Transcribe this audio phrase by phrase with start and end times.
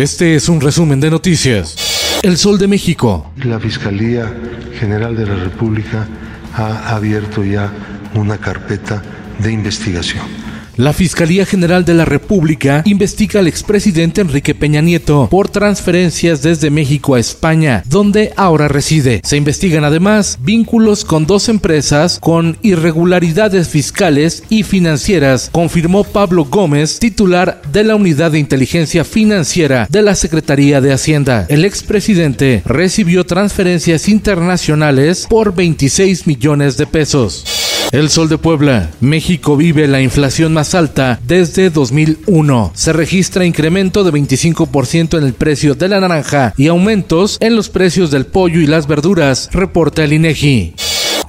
[0.00, 2.20] Este es un resumen de noticias.
[2.22, 3.30] El Sol de México.
[3.44, 4.32] La Fiscalía
[4.78, 6.08] General de la República
[6.54, 7.70] ha abierto ya
[8.14, 9.02] una carpeta
[9.40, 10.39] de investigación.
[10.80, 16.70] La Fiscalía General de la República investiga al expresidente Enrique Peña Nieto por transferencias desde
[16.70, 19.20] México a España, donde ahora reside.
[19.22, 26.98] Se investigan además vínculos con dos empresas con irregularidades fiscales y financieras, confirmó Pablo Gómez,
[26.98, 31.44] titular de la Unidad de Inteligencia Financiera de la Secretaría de Hacienda.
[31.50, 37.59] El expresidente recibió transferencias internacionales por 26 millones de pesos.
[37.92, 38.90] El Sol de Puebla.
[39.00, 42.70] México vive la inflación más alta desde 2001.
[42.74, 47.68] Se registra incremento de 25% en el precio de la naranja y aumentos en los
[47.68, 50.74] precios del pollo y las verduras, reporta el INEGI.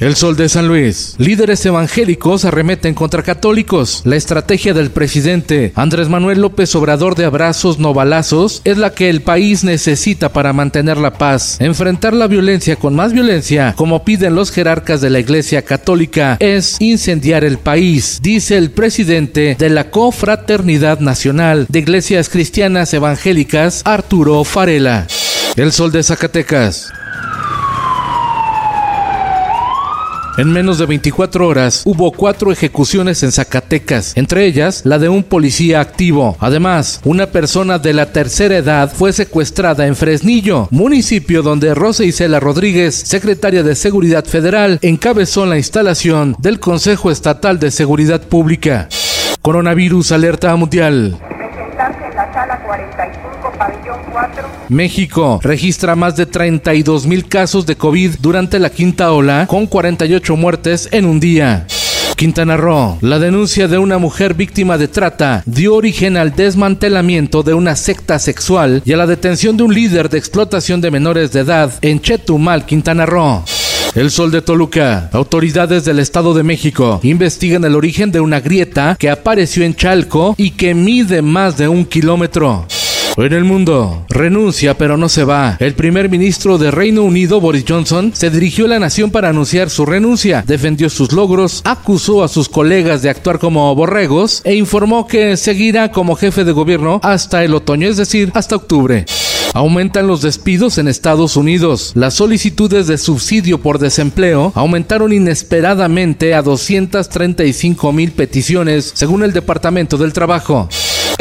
[0.02, 1.14] El Sol de San Luis.
[1.20, 4.02] Líderes evangélicos arremeten contra católicos.
[4.04, 9.12] La estrategia del presidente Andrés Manuel López Obrador de abrazos no balazos es la que
[9.12, 11.58] el país necesita para mantener la paz.
[11.60, 16.78] Enfrentar la violencia con más violencia, como piden los jerarcas de la Iglesia Católica, es
[16.82, 24.44] incendiar el país, dice el presidente de la Confraternidad Nacional de Iglesias Cristianas Evangélicas, Arturo
[24.46, 25.06] Farela.
[25.58, 26.92] El Sol de Zacatecas.
[30.38, 35.24] En menos de 24 horas hubo cuatro ejecuciones en Zacatecas, entre ellas la de un
[35.24, 36.38] policía activo.
[36.40, 42.40] Además, una persona de la tercera edad fue secuestrada en Fresnillo, municipio donde Rosa Isela
[42.40, 48.88] Rodríguez, secretaria de Seguridad Federal, encabezó la instalación del Consejo Estatal de Seguridad Pública.
[49.42, 51.20] Coronavirus alerta mundial.
[53.66, 54.44] Presentarse en la sala 45, pabellón 4.
[54.70, 60.36] México registra más de 32 mil casos de COVID durante la quinta ola, con 48
[60.36, 61.68] muertes en un día.
[62.16, 67.56] Quintana Roo, la denuncia de una mujer víctima de trata dio origen al desmantelamiento de
[67.56, 71.40] una secta sexual y a la detención de un líder de explotación de menores de
[71.40, 73.44] edad en Chetumal, Quintana Roo.
[73.96, 75.10] El Sol de Toluca.
[75.12, 80.36] Autoridades del Estado de México investigan el origen de una grieta que apareció en Chalco
[80.38, 82.68] y que mide más de un kilómetro.
[83.24, 85.56] En el mundo, renuncia pero no se va.
[85.60, 89.70] El primer ministro de Reino Unido, Boris Johnson, se dirigió a la nación para anunciar
[89.70, 95.06] su renuncia, defendió sus logros, acusó a sus colegas de actuar como borregos e informó
[95.06, 99.06] que seguirá como jefe de gobierno hasta el otoño, es decir, hasta octubre.
[99.54, 101.92] Aumentan los despidos en Estados Unidos.
[101.94, 109.98] Las solicitudes de subsidio por desempleo aumentaron inesperadamente a 235 mil peticiones, según el Departamento
[109.98, 110.70] del Trabajo.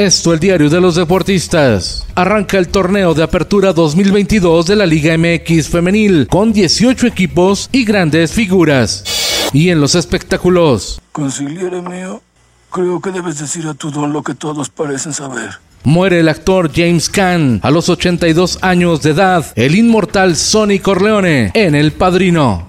[0.01, 2.07] Esto el diario de los deportistas.
[2.15, 7.85] Arranca el torneo de apertura 2022 de la Liga MX femenil con 18 equipos y
[7.85, 9.05] grandes figuras.
[9.53, 11.03] Y en los espectáculos.
[11.13, 12.23] Consigliere mío,
[12.71, 15.51] creo que debes decir a tu don lo que todos parecen saber.
[15.85, 21.51] Muere el actor James Caan a los 82 años de edad, el inmortal Sonny Corleone
[21.53, 22.67] en El Padrino.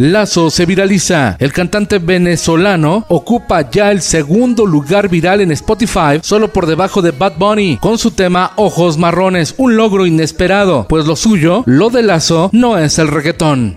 [0.00, 1.36] Lazo se viraliza.
[1.38, 7.10] El cantante venezolano ocupa ya el segundo lugar viral en Spotify, solo por debajo de
[7.10, 12.02] Bad Bunny, con su tema Ojos Marrones, un logro inesperado, pues lo suyo, lo de
[12.02, 13.76] Lazo, no es el reggaetón.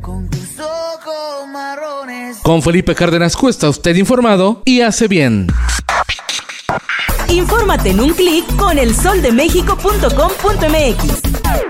[0.00, 2.38] Con tus ojos marrones.
[2.38, 5.46] Con Felipe Cárdenas Cuesta, usted informado y hace bien.
[7.28, 11.69] Infórmate en un clic con elsoldemexico.com.mx.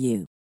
[0.00, 0.26] you.